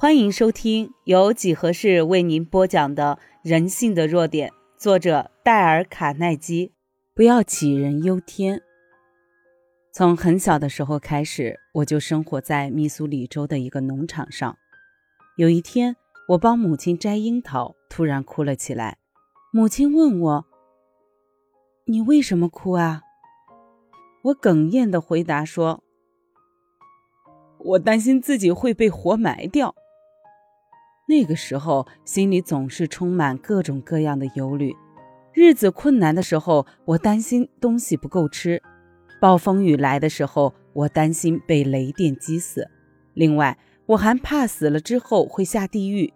[0.00, 6.72] 欢迎收听由几何式为您播讲的《人性的弱点》，作者戴尔·卡耐基。
[7.14, 8.62] 不要杞人忧天。
[9.92, 14.56] 从很小的时候开始，我就生活在密苏里州的一个农场上。
[15.36, 15.96] 有一天，
[16.28, 18.96] 我帮母亲摘樱桃，突然哭了起来。
[19.52, 20.46] 母亲问我
[21.84, 23.02] ：“你为什么哭啊？”
[24.24, 25.84] 我哽咽地回答说
[27.60, 29.74] ：“我担心自己会被活埋掉。”
[31.10, 34.72] 那个时候，心里总是充满各种各样的忧虑。
[35.32, 38.60] 日子困难的时候，我担心东西不够吃；
[39.20, 42.64] 暴风雨来的时候，我担心被雷电击死。
[43.14, 46.12] 另外，我还怕死了之后会下地狱。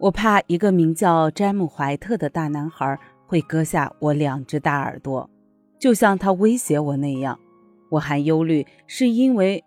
[0.00, 5.30] 我怕一个名叫詹姆·怀特的大男孩会割下我两只大耳朵，
[5.78, 7.38] 就像他威胁我那样。
[7.90, 9.62] 我还忧虑，是因为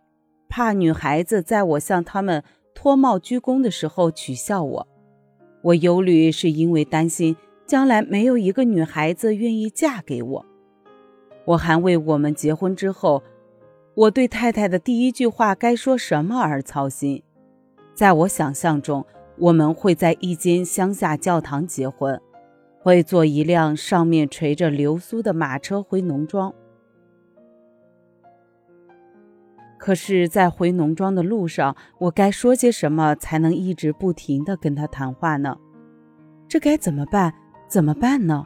[0.49, 2.43] 怕女孩子在我向他们。
[2.75, 4.87] 脱帽鞠躬的时候取笑我，
[5.63, 10.45] 我忧虑是因为担心将来没有一个女孩子愿意嫁给我。
[11.45, 13.23] 我还为我们结婚之后，
[13.95, 17.23] 我对太太的第一句话该说什么而操心。
[17.95, 19.05] 在我想象中，
[19.37, 22.21] 我们会在一间乡下教堂结婚，
[22.81, 26.53] 会坐一辆上面垂着流苏的马车回农庄。
[29.77, 35.57] 可是，在回农庄的路上，我该说些什么才能一直不停地跟他谈话呢？
[36.47, 37.33] 这该怎么办？
[37.67, 38.45] 怎么办呢？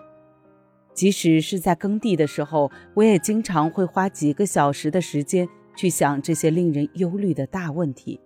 [0.93, 8.19] 即使是在耕地的时候，我也经常会花几个小时的时间去想这些令人忧虑的大问题。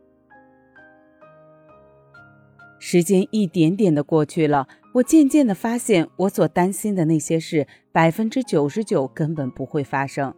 [2.80, 10.34] 时间一点点的过去了，我渐渐的发现，我所担心的那些事，百分之九十九根本不会发生。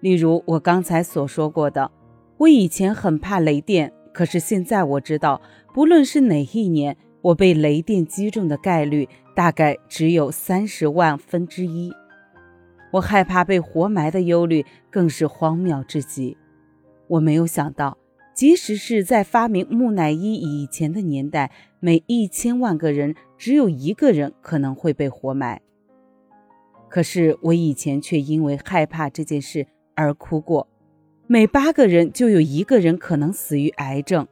[0.00, 1.90] 例如我刚才所说过的。
[2.38, 5.42] 我以前很怕雷电，可是现在我知道，
[5.74, 11.92] 不论是哪一年，我被雷电击中的概率大概只有三十万分之一。
[12.92, 16.36] 我害怕被活埋的忧虑更是荒谬至极。
[17.08, 17.98] 我没有想到，
[18.34, 25.60] 即使是在发明木乃伊以前的年代，每一千万个人只有一个人可能会被活埋。
[26.88, 30.68] 可是我以前却因为害怕这件事而哭过。
[31.30, 34.26] 每八个人就有一个人可能死于癌症。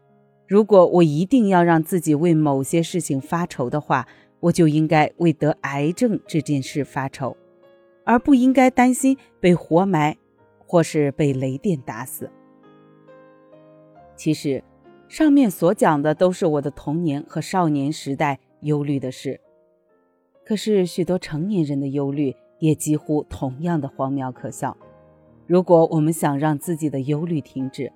[0.48, 4.08] 如果我一定要让自己为某些事情发愁的话，
[4.40, 7.36] 我就应该为得癌症这件事发愁，
[8.06, 10.16] 而不应该担心被活埋，
[10.66, 12.30] 或是被雷电打死。
[14.16, 14.64] 其实，
[15.06, 19.38] 上面所讲的都是我的童年和少年时代忧虑的事。
[20.46, 24.74] 可是，许多成年人的忧虑也几乎同样的荒谬可笑。
[25.46, 27.92] 如果我们想让自己的忧虑停止，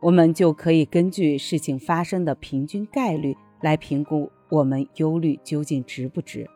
[0.00, 6.48] 我们就可以根据事情发生的平均概率来评估我们忧虑究竟值不值。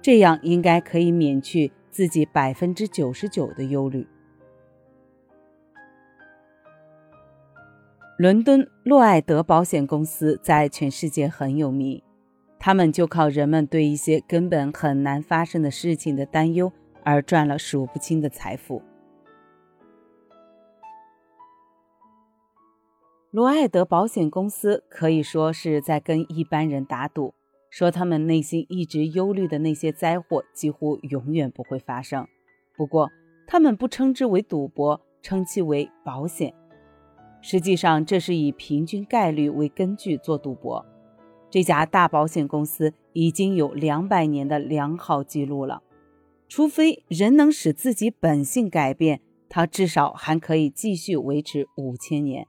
[0.00, 4.06] 这样应该可以免去自己百分之九十九的忧虑。
[8.16, 12.02] 伦敦洛艾德保险公司在全世界很有名，
[12.58, 16.72] 他们就靠人们对一些根本很难发生的事情的担忧
[17.02, 18.82] 而赚了数不清的财富。
[23.32, 27.32] 罗艾德保险公司可以说是在跟一般人打赌，
[27.70, 32.26] 说他们内心一直忧虑的那些灾祸几乎永远不会发生。
[32.76, 33.08] 不过，
[33.46, 36.52] 他们不称之为赌博，称其为保险。
[37.40, 40.84] 实际上，这是以平均概率为根据做赌博。
[41.48, 45.84] 这家大保险公司已经有两百年的良好记录了。
[46.48, 52.48] 除非人能使自己本性改变，它至少还可以继续维持五千年。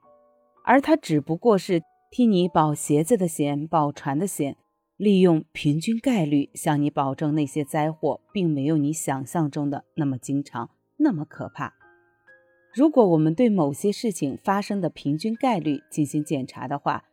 [0.63, 4.57] 而他只不过是替你保鞋子的险、保船的险，
[4.97, 11.73] 利用平均概率向你保证那些灾祸并没有你想象中的那么经常、那么可怕。
[12.73, 17.03] 如果我们对某些事情发生的平均概率进行检查的话，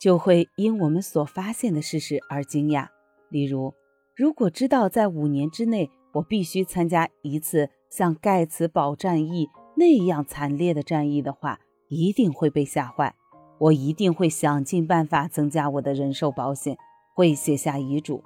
[0.00, 2.88] 就会因我们所发现的事实而惊讶。
[3.28, 3.74] 例如，
[4.16, 13.14] 如果知道在五年之内我必须参加一次像盖茨堡战役那样惨烈的战役的话，一定会被吓坏，
[13.58, 16.76] 我一定会想尽办法增加我的人寿保险，
[17.14, 18.22] 会写下遗嘱，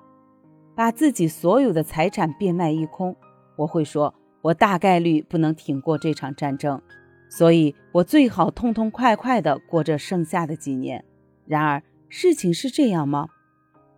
[0.74, 3.16] 把自己所有的财产变卖一空。
[3.56, 6.82] 我会说，我大概率不能挺过这场战争，
[7.30, 11.04] 所以我最好痛痛快快地过这剩下的几年。
[11.46, 13.28] 然而，事情是这样吗？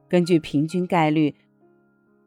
[0.09, 1.35] 根据平均概率，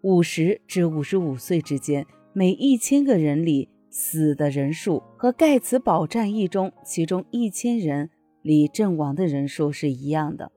[0.01, 3.69] 五十至五十五岁之间，每一千个人里。
[3.99, 8.11] 死的人数和盖茨堡战役中其中一千人
[8.43, 10.51] 里阵亡的人数是一样的。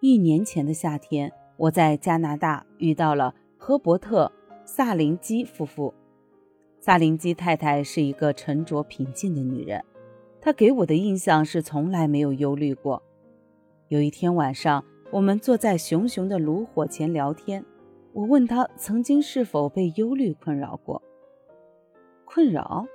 [0.00, 4.32] 一年前的夏天，我在加拿大遇到了赫伯特·
[4.66, 5.92] 萨林基夫妇。
[6.80, 9.84] 萨林基太太是一个沉着平静的女人，
[10.40, 13.02] 她给我的印象是从来没有忧虑过。
[13.88, 17.62] 有一天晚上，我们坐在熊熊的炉火前聊天，
[18.14, 21.02] 我问她曾经是否被忧虑困扰过。
[22.30, 22.86] 困扰？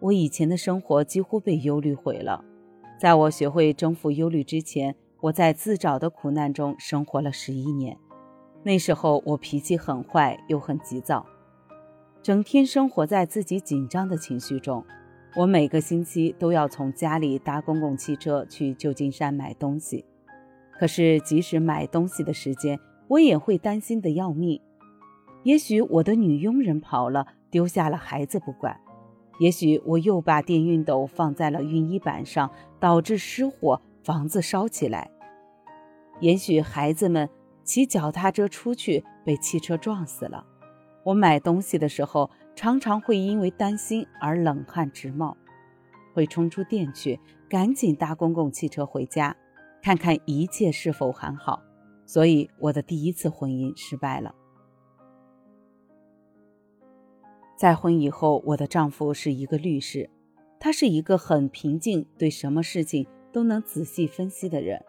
[0.00, 2.42] 我以前的生活几乎被忧虑毁了。
[2.98, 7.98] 在我学会征服忧虑之前，我在自找的苦难中生活了十一年。
[8.62, 11.26] 那时候我脾气很坏，又很急躁。
[12.22, 14.82] 整天生活在自己紧张的情绪中，
[15.36, 20.06] 我每个星期都要从家里搭公共汽车去旧金山买东西。
[20.78, 24.58] 可是，即使买东西的时间，我也会担心的要命。
[25.42, 28.74] 也许我的女佣人跑了，丢下了孩子不管；
[29.38, 32.50] 也许我又把电熨斗放在了熨衣板上，
[32.80, 35.08] 导致失火，房子烧起来；
[36.18, 37.28] 也许孩子们
[37.62, 40.44] 骑脚踏车出去，被汽车撞死了。
[41.04, 45.36] 我买东西的时候，常常会因为担心而冷汗直冒，
[46.14, 47.20] 会冲出店去，
[47.50, 49.36] 赶紧搭公共汽车回家，
[49.82, 51.60] 看看一切是否还好。
[52.06, 54.34] 所以，我的第一次婚姻失败了。
[57.62, 60.10] 再婚以后，我的丈夫是一个律师，
[60.58, 64.84] 他是一个很平静、对什么事情都能仔细分析的人，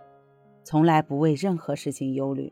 [0.64, 2.52] 从来不为任何事情忧虑。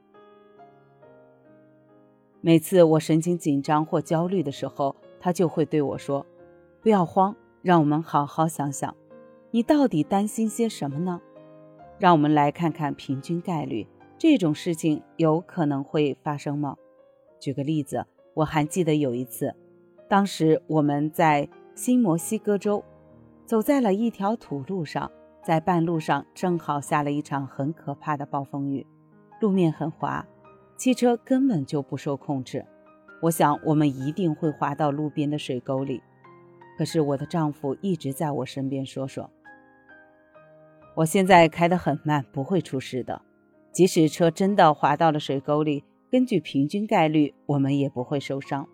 [2.40, 6.24] 每次我神经紧张或焦虑的时候，他就会对我说
[6.84, 8.96] ：“不要慌，让我们好好想想，
[9.50, 11.20] 你到底担心些什么呢？
[11.98, 13.88] 让我们来看看平均概率，
[14.20, 16.78] 这种事情有可能会发生吗？”
[17.42, 19.56] 举个例子，我还记得有一次，
[20.12, 22.84] 当时我们在新墨西哥州，
[23.46, 25.10] 走在了一条土路上，
[25.42, 28.86] 在半路上正好下了一场很可怕的暴风雨，
[29.40, 30.28] 路面很滑。
[30.76, 32.66] 汽车根本就不受控制，
[33.22, 36.04] 我想我们一定会滑到路边的水沟里。
[36.78, 39.30] 可是我的丈夫一直在我身边说说
[40.98, 43.22] ：“我现在开得很慢，不会出事的。
[43.72, 48.68] 即使车真的滑到了水沟里，根据平均概率，我们也不会受伤。”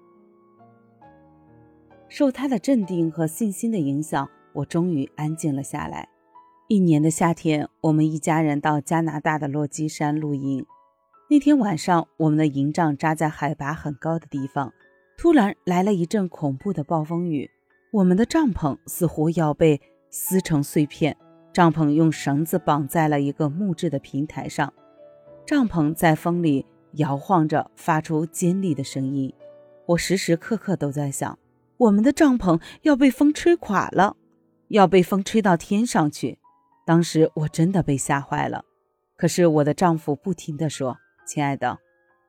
[2.09, 6.07] 受他的镇定和信心的影响，我终于安静了下来。
[6.67, 10.65] 一年的夏天，我们一家人到加拿大的落基山露营。
[11.29, 14.73] 那天晚上，我们的营帐扎在海拔很高的地方，
[15.17, 17.49] 突然来了一阵恐怖的暴风雨，
[17.91, 21.15] 我们的帐篷似乎要被撕成碎片。
[21.53, 24.71] 帐篷用绳子绑在了一个木质的平台上，
[25.45, 29.33] 帐篷在风里摇晃着，发出尖利的声音。
[29.87, 31.39] 我时时刻刻都在想，
[31.77, 34.17] 我们的帐篷要被风吹垮了，
[34.69, 36.39] 要被风吹到天上去。
[36.85, 38.65] 当时我真的被吓坏了。
[39.15, 40.97] 可是我的丈夫不停地说。
[41.27, 41.79] 亲爱的，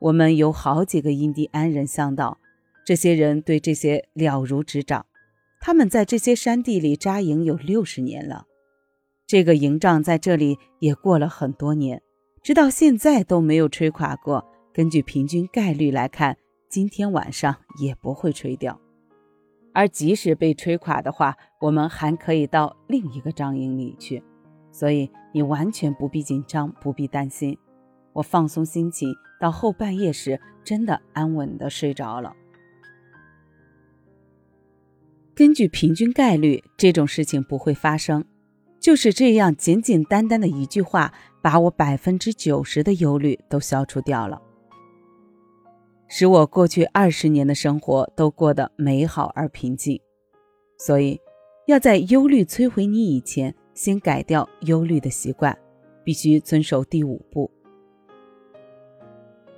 [0.00, 2.38] 我们有好几个印第安人向导，
[2.84, 5.06] 这些人对这些了如指掌。
[5.60, 8.46] 他们在这些山地里扎营有六十年了，
[9.24, 12.02] 这个营帐在这里也过了很多年，
[12.42, 14.44] 直到现在都没有吹垮过。
[14.74, 16.36] 根据平均概率来看，
[16.68, 18.80] 今天晚上也不会吹掉。
[19.78, 24.20] 而即使被吹垮的话，我们还可以到另一个帐营里去。
[24.72, 27.56] 所以你完全不必紧张，不必担心。
[28.12, 32.34] 我放松心情，到后半夜时，真的安稳的睡着了。
[35.32, 38.24] 根据平均概率，这种事情不会发生。
[38.80, 44.42] 就是这样简简单单的一句话，把我百分之九十的忧虑都消除掉了，
[46.08, 50.00] 使我过去二十年的生活都过得美好而平静。
[50.78, 51.20] 所以，
[51.66, 55.56] 要在忧虑摧毁你以前，先改掉忧虑的习惯，
[56.02, 57.50] 必须遵守第五步。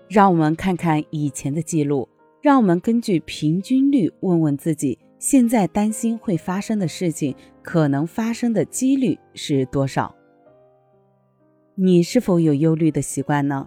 [0.08, 2.08] 让我们看看以前的记录，
[2.42, 10.12] 让我们根据平均率问问自己：现在担心会发生的事情，可能发生的几率是多少？
[11.76, 13.66] 你是否有忧虑的习惯呢？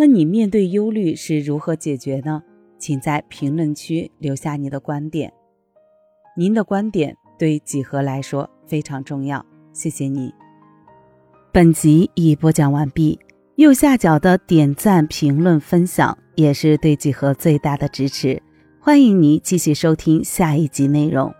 [0.00, 2.40] 那你面对忧虑是如何解决呢？
[2.78, 5.32] 请在评论区留下你的观点。
[6.36, 9.44] 您的观点对几何来说非常重要。
[9.72, 10.32] 谢谢你。
[11.52, 13.18] 本集已播讲完毕。
[13.56, 18.40] 右下角的点赞、评论、分享也是对几何最大的支持。
[18.78, 21.34] 欢迎你继续收听下一集内容。